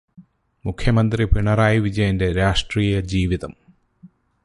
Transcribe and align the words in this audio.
മുഖ്യമന്ത്രി 0.65 1.25
പിണറായി 1.25 1.79
വിജയന്റെ 1.79 2.31
രാഷ്ട്രീയജീവിതം 2.31 3.53